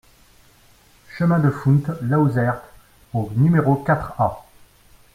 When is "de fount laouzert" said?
1.37-2.63